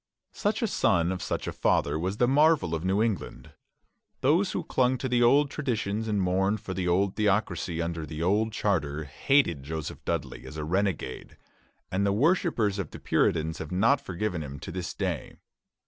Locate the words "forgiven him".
14.01-14.59